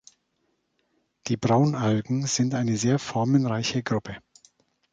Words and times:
Die 1.27 1.37
Braunalgen 1.37 2.25
sind 2.25 2.55
eine 2.55 2.75
sehr 2.75 2.97
formenreiche 2.97 3.83
Gruppe. 3.83 4.17